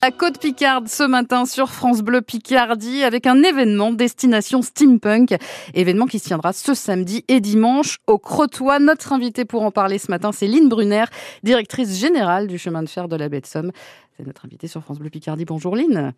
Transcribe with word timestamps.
À 0.00 0.12
Côte 0.12 0.38
Picarde 0.40 0.86
ce 0.86 1.02
matin 1.02 1.44
sur 1.44 1.70
France 1.70 2.02
Bleu 2.02 2.22
Picardie 2.22 3.02
avec 3.02 3.26
un 3.26 3.42
événement 3.42 3.90
destination 3.90 4.62
steampunk, 4.62 5.34
événement 5.74 6.06
qui 6.06 6.20
se 6.20 6.28
tiendra 6.28 6.52
ce 6.52 6.72
samedi 6.72 7.24
et 7.26 7.40
dimanche 7.40 7.98
au 8.06 8.16
Crotoy. 8.16 8.78
Notre 8.78 9.12
invitée 9.12 9.44
pour 9.44 9.64
en 9.64 9.72
parler 9.72 9.98
ce 9.98 10.08
matin, 10.08 10.30
c'est 10.30 10.46
Lynn 10.46 10.68
Brunner, 10.68 11.06
directrice 11.42 12.00
générale 12.00 12.46
du 12.46 12.58
chemin 12.58 12.84
de 12.84 12.88
fer 12.88 13.08
de 13.08 13.16
la 13.16 13.28
baie 13.28 13.40
de 13.40 13.46
Somme. 13.46 13.72
C'est 14.16 14.24
notre 14.24 14.44
invitée 14.46 14.68
sur 14.68 14.82
France 14.82 15.00
Bleu 15.00 15.10
Picardie. 15.10 15.44
Bonjour 15.44 15.74
Lynn. 15.74 16.12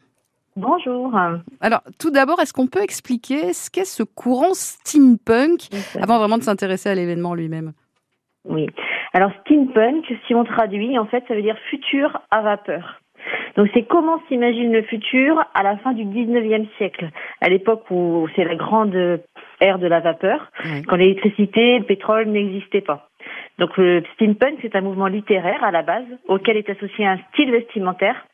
Bonjour. 0.57 1.19
Alors, 1.63 1.81
tout 1.99 2.11
d'abord, 2.11 2.39
est-ce 2.41 2.53
qu'on 2.53 2.67
peut 2.67 2.83
expliquer 2.83 3.55
ce 3.55 3.71
qu'est 3.71 3.87
ce 3.87 4.03
courant 4.03 4.53
steampunk 4.53 5.69
avant 5.99 6.19
vraiment 6.19 6.37
de 6.37 6.43
s'intéresser 6.43 6.91
à 6.91 6.95
l'événement 6.95 7.33
lui-même? 7.33 7.73
Oui. 8.45 8.67
Alors, 9.15 9.31
steampunk, 9.41 10.05
si 10.27 10.35
on 10.35 10.45
traduit, 10.45 10.99
en 10.99 11.07
fait, 11.07 11.25
ça 11.29 11.35
veut 11.35 11.43
dire 11.43 11.57
futur 11.71 12.21
à 12.31 12.43
vapeur. 12.43 13.01
Donc 13.57 13.69
c'est 13.75 13.83
comment 13.83 14.21
s'imagine 14.29 14.73
le 14.73 14.83
futur 14.83 15.43
à 15.55 15.63
la 15.63 15.77
fin 15.79 15.93
du 15.93 16.05
19e 16.05 16.67
siècle, 16.77 17.11
à 17.41 17.49
l'époque 17.49 17.91
où 17.91 18.29
c'est 18.37 18.45
la 18.45 18.55
grande 18.55 19.21
ère 19.61 19.79
de 19.79 19.87
la 19.87 20.01
vapeur, 20.01 20.51
quand 20.87 20.97
l'électricité, 20.97 21.79
le 21.79 21.85
pétrole 21.85 22.27
n'existaient 22.29 22.81
pas. 22.81 23.09
Donc 23.59 23.77
le 23.77 24.03
steampunk, 24.15 24.59
c'est 24.63 24.75
un 24.75 24.81
mouvement 24.81 25.07
littéraire 25.07 25.63
à 25.63 25.71
la 25.71 25.83
base, 25.83 26.07
auquel 26.29 26.57
est 26.57 26.71
associé 26.71 27.07
un 27.07 27.19
style 27.33 27.51
vestimentaire 27.51 28.27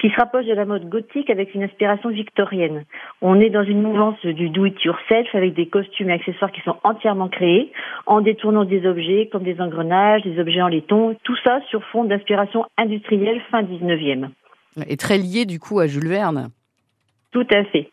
qui 0.00 0.08
se 0.08 0.16
rapproche 0.16 0.46
de 0.46 0.54
la 0.54 0.64
mode 0.64 0.88
gothique 0.88 1.28
avec 1.28 1.54
une 1.54 1.62
inspiration 1.62 2.08
victorienne. 2.08 2.84
On 3.20 3.38
est 3.38 3.50
dans 3.50 3.64
une 3.64 3.82
mouvance 3.82 4.24
du 4.24 4.48
do 4.48 4.64
it 4.64 4.82
yourself 4.82 5.34
avec 5.34 5.54
des 5.54 5.66
costumes 5.66 6.08
et 6.08 6.14
accessoires 6.14 6.52
qui 6.52 6.62
sont 6.62 6.76
entièrement 6.84 7.28
créés 7.28 7.70
en 8.06 8.20
détournant 8.20 8.64
des 8.64 8.86
objets 8.86 9.28
comme 9.30 9.42
des 9.42 9.60
engrenages, 9.60 10.22
des 10.22 10.38
objets 10.38 10.62
en 10.62 10.68
laiton, 10.68 11.16
tout 11.24 11.36
ça 11.44 11.60
sur 11.68 11.84
fond 11.84 12.04
d'inspiration 12.04 12.64
industrielle 12.78 13.42
fin 13.50 13.62
19e. 13.62 14.28
Et 14.88 14.96
très 14.96 15.18
lié 15.18 15.46
du 15.46 15.58
coup 15.58 15.80
à 15.80 15.86
Jules 15.86 16.08
Verne. 16.08 16.50
Tout 17.32 17.46
à 17.52 17.64
fait. 17.64 17.90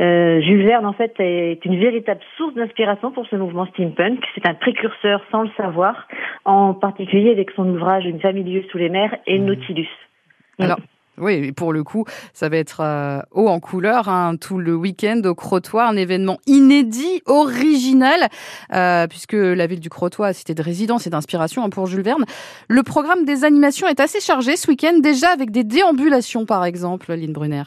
Euh, 0.00 0.40
Jules 0.40 0.64
Verne, 0.64 0.86
en 0.86 0.94
fait, 0.94 1.12
est 1.18 1.62
une 1.64 1.78
véritable 1.78 2.20
source 2.36 2.54
d'inspiration 2.54 3.12
pour 3.12 3.26
ce 3.26 3.36
mouvement 3.36 3.66
steampunk. 3.66 4.24
C'est 4.34 4.46
un 4.46 4.54
précurseur 4.54 5.20
sans 5.30 5.42
le 5.42 5.50
savoir, 5.56 6.08
en 6.46 6.72
particulier 6.72 7.30
avec 7.30 7.50
son 7.50 7.68
ouvrage 7.68 8.06
Une 8.06 8.20
famille 8.20 8.66
sous 8.70 8.78
les 8.78 8.88
mers 8.88 9.14
et 9.26 9.38
mmh. 9.38 9.44
Nautilus. 9.44 9.88
Alors, 10.58 10.78
oui, 11.20 11.52
pour 11.52 11.72
le 11.72 11.84
coup, 11.84 12.04
ça 12.32 12.48
va 12.48 12.56
être 12.56 12.80
euh, 12.80 13.20
haut 13.32 13.48
en 13.48 13.60
couleur 13.60 14.08
hein, 14.08 14.36
tout 14.40 14.58
le 14.58 14.74
week-end 14.74 15.20
au 15.24 15.34
Crotoy, 15.34 15.82
un 15.82 15.96
événement 15.96 16.38
inédit, 16.46 17.22
original, 17.26 18.28
euh, 18.72 19.06
puisque 19.06 19.34
la 19.34 19.66
ville 19.66 19.80
du 19.80 19.90
Crotoy, 19.90 20.32
c'était 20.34 20.54
de 20.54 20.62
résidence 20.62 21.06
et 21.06 21.10
d'inspiration 21.10 21.62
hein, 21.64 21.70
pour 21.70 21.86
Jules 21.86 22.02
Verne. 22.02 22.24
Le 22.68 22.82
programme 22.82 23.24
des 23.24 23.44
animations 23.44 23.86
est 23.86 24.00
assez 24.00 24.20
chargé 24.20 24.56
ce 24.56 24.68
week-end, 24.68 24.98
déjà 25.00 25.28
avec 25.28 25.50
des 25.50 25.64
déambulations, 25.64 26.46
par 26.46 26.64
exemple, 26.64 27.12
Lynn 27.12 27.32
Brunner. 27.32 27.64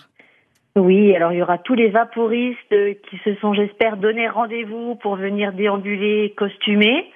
Oui, 0.75 1.15
alors 1.15 1.31
il 1.31 1.37
y 1.37 1.41
aura 1.43 1.59
tous 1.59 1.75
les 1.75 1.89
vaporistes 1.89 2.75
qui 3.07 3.17
se 3.23 3.35
sont, 3.35 3.53
j'espère, 3.53 3.97
donné 3.97 4.27
rendez-vous 4.27 4.95
pour 4.95 5.15
venir 5.17 5.53
déambuler 5.53 6.33
costumés. 6.35 7.11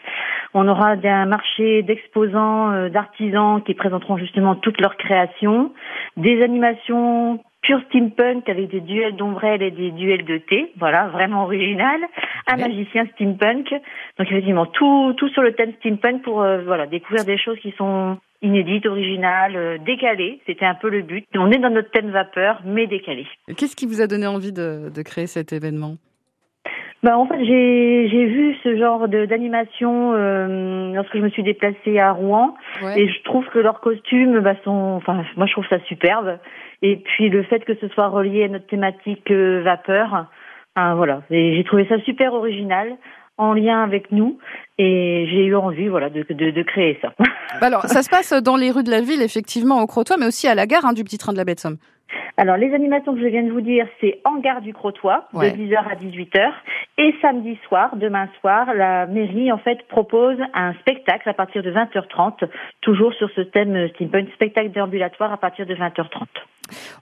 On 0.53 0.67
aura 0.67 0.92
un 0.92 1.26
marché 1.26 1.84
d'exposants, 1.84 2.72
euh, 2.72 2.90
d'artisans 2.90 3.62
qui 3.64 3.73
présenteront 3.73 4.17
justement 4.17 4.56
toutes 4.56 4.80
leurs 4.81 4.98
créations, 4.98 5.72
des 6.16 6.42
animations 6.42 7.40
pure 7.62 7.81
steampunk 7.90 8.48
avec 8.48 8.70
des 8.70 8.81
duels 8.81 9.16
d'ombrelles 9.16 9.62
et 9.62 9.72
des 9.72 9.92
duels 9.92 10.23
de 10.23 10.38
thé, 10.38 10.72
voilà, 10.80 11.08
vraiment 11.08 11.44
original, 11.44 12.00
un 12.48 12.56
magicien 12.56 13.06
steampunk. 13.16 13.70
Donc 14.18 14.28
effectivement, 14.31 14.66
tout 14.66 15.14
tout 15.18 15.28
sur 15.30 15.42
le 15.42 15.53
thème 15.53 15.73
steampunk 15.80 16.22
pour 16.23 16.42
euh, 16.42 16.62
voilà 16.64 16.88
découvrir 16.88 17.25
des 17.25 17.38
choses 17.38 17.59
qui 17.59 17.73
sont 17.78 18.18
inédites, 18.42 18.86
originales, 18.86 19.56
euh, 19.56 19.78
décalées. 19.80 20.40
C'était 20.45 20.66
un 20.66 20.75
peu 20.75 20.90
le 20.90 21.02
but. 21.02 21.25
On 21.36 21.52
est 21.52 21.58
dans 21.58 21.70
notre 21.70 21.92
thème 21.92 22.12
vapeur, 22.12 22.62
mais 22.66 22.88
décalé. 22.88 23.25
Qu'est-ce 23.58 23.75
qui 23.75 23.86
vous 23.86 24.02
a 24.02 24.08
donné 24.08 24.28
envie 24.28 24.53
de, 24.53 24.90
de 24.94 25.02
créer 25.02 25.28
cet 25.28 25.52
événement? 25.52 25.98
Bah, 27.03 27.17
en 27.17 27.28
fait, 27.28 27.44
j'ai 27.45 28.09
j'ai 28.09 28.26
vu 28.26 28.56
ce 28.64 28.76
genre 28.76 29.08
de 29.08 29.26
d'animation 29.26 30.13
euh, 30.13 30.94
lorsque 30.94 31.16
je 31.16 31.22
me 31.22 31.30
suis 31.30 31.44
déplacée 31.44 32.00
à 32.00 32.12
Rouen. 32.12 32.56
Et 32.96 33.08
je 33.08 33.24
trouve 33.24 33.46
que 33.53 33.59
leurs 33.59 33.81
costumes 33.81 34.40
bah, 34.40 34.56
sont 34.63 34.96
enfin 34.96 35.24
moi 35.36 35.46
je 35.46 35.52
trouve 35.52 35.68
ça 35.69 35.80
superbe. 35.88 36.40
Et 36.81 36.97
puis 36.97 37.30
le 37.30 37.44
fait 37.44 37.63
que 37.66 37.75
ce 37.75 37.88
soit 37.90 38.07
relié 38.07 38.46
à 38.46 38.47
notre 38.47 38.68
thématique 38.68 39.30
euh, 39.31 39.62
vapeur 39.63 40.28
enfin, 40.75 40.96
voilà, 40.96 41.22
j'ai 41.30 41.63
trouvé 41.66 41.88
ça 41.88 42.00
super 42.02 42.34
original 42.34 42.96
en 43.38 43.53
lien 43.53 43.84
avec 43.84 44.12
nous. 44.12 44.40
Et 44.80 45.28
j'ai 45.30 45.46
eu 45.46 45.56
envie 45.56 45.88
voilà 45.88 46.09
de, 46.09 46.25
de, 46.28 46.52
de 46.52 46.63
créer 46.63 46.97
ça. 47.02 47.13
Bah, 47.62 47.68
alors 47.68 47.84
ça 47.84 48.02
se 48.02 48.09
passe 48.09 48.34
dans 48.44 48.57
les 48.57 48.72
rues 48.72 48.84
de 48.84 48.91
la 48.91 49.02
ville 49.02 49.22
effectivement 49.22 49.81
au 49.81 49.88
Crotoy 49.88 50.18
mais 50.19 50.28
aussi 50.28 50.47
à 50.47 50.56
la 50.56 50.66
gare 50.66 50.86
hein, 50.86 50.94
du 50.94 51.03
petit 51.03 51.18
train 51.18 51.31
de 51.31 51.38
la 51.38 51.46
baie 51.46 51.56
de 51.56 51.59
Somme. 51.59 51.78
Alors, 52.40 52.56
les 52.56 52.72
animations 52.74 53.16
que 53.16 53.20
je 53.20 53.25
viens 53.25 53.42
de 53.42 53.52
vous 53.52 53.62
dire, 53.62 53.88
c'est 54.00 54.20
en 54.24 54.38
gare 54.38 54.62
du 54.62 54.72
Crotoy, 54.72 55.16
de 55.34 55.40
10h 55.40 55.75
à 55.75 55.96
18h. 55.96 56.52
Et 57.00 57.16
samedi 57.20 57.58
soir, 57.68 57.96
demain 57.96 58.30
soir, 58.40 58.75
la 58.75 59.08
mairie, 59.08 59.52
en 59.52 59.58
fait, 59.58 59.88
propose 59.88 60.38
un 60.53 60.74
spectacle 60.75 61.28
à 61.28 61.34
partir 61.34 61.64
de 61.64 61.72
20h30, 61.72 62.48
toujours 62.81 63.12
sur 63.14 63.28
ce 63.36 63.42
thème 63.42 63.90
steampunk, 63.96 64.30
spectacle 64.36 64.70
déambulatoire 64.70 65.34
à 65.34 65.38
partir 65.38 65.66
de 65.66 65.74
20h30. 65.74 66.25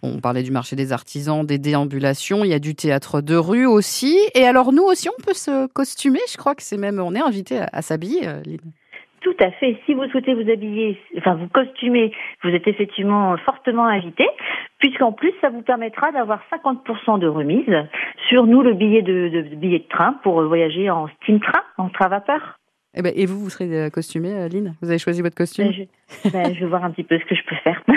On 0.04 0.22
parlait 0.22 0.44
du 0.44 0.52
marché 0.52 0.78
des 0.78 0.94
artisans, 0.94 1.46
des 1.46 1.58
déambulations, 1.58 2.46
il 2.46 2.52
y 2.52 2.54
a 2.54 2.60
du 2.60 2.74
théâtre 2.74 3.20
de 3.20 3.36
rue 3.36 3.66
aussi. 3.66 4.18
Et 4.36 4.46
alors, 4.46 4.72
nous 4.72 4.84
aussi, 4.84 5.10
on 5.10 5.22
peut 5.22 5.34
se 5.34 5.68
costumer, 5.68 6.20
je 6.32 6.38
crois 6.38 6.56
que 6.56 6.64
c'est 6.64 6.78
même, 6.78 7.00
on 7.00 7.14
est 7.14 7.22
invité 7.22 7.60
à, 7.74 7.82
s'habiller, 7.82 8.26
euh, 8.26 8.42
tout 9.26 9.36
à 9.40 9.50
fait. 9.50 9.76
Si 9.88 9.96
vous 9.96 10.08
souhaitez 10.10 10.36
vous 10.36 10.48
habiller, 10.52 11.00
enfin 11.18 11.34
vous 11.34 11.48
costumer, 11.48 12.12
vous 12.44 12.52
êtes 12.52 12.68
effectivement 12.68 13.36
fortement 13.38 13.88
invité, 13.88 14.24
puisqu'en 14.86 15.12
plus 15.12 15.34
ça 15.42 15.50
vous 15.50 15.64
permettra 15.64 16.12
d'avoir 16.12 16.42
50% 16.52 17.18
de 17.18 17.26
remise 17.28 17.74
sur 18.30 18.46
nous 18.46 18.62
le 18.62 18.74
billet 18.74 19.02
de, 19.02 19.30
de, 19.30 19.42
billet 19.56 19.80
de 19.80 19.88
train 19.88 20.14
pour 20.22 20.44
voyager 20.44 20.92
en 20.92 21.08
steam 21.08 21.40
train, 21.40 21.64
en 21.78 21.90
train 21.90 22.08
vapeur. 22.08 22.60
Eh 22.98 23.02
ben, 23.02 23.12
et 23.16 23.26
vous, 23.26 23.40
vous 23.40 23.50
serez 23.50 23.68
euh, 23.74 23.90
costumée, 23.90 24.32
euh, 24.32 24.48
Lynn? 24.48 24.76
Vous 24.82 24.90
avez 24.90 25.00
choisi 25.00 25.24
votre 25.24 25.36
costume? 25.36 25.70
Ben, 26.24 26.32
ben, 26.32 26.54
je, 26.54 26.62
vais 26.62 26.68
voir 26.68 26.86
un 26.86 26.92
petit 26.92 27.04
peu 27.04 27.20
ce 27.20 27.26
que 27.26 27.36
je 27.36 27.42
peux 27.50 27.58
faire. 27.64 27.82